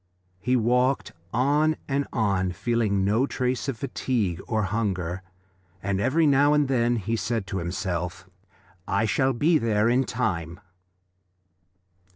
[0.39, 5.21] He walked on and on, feeling no trace of fatigue or hunger,
[5.83, 8.27] and every now and then he said to himself:
[8.87, 10.59] "I shall be there in time."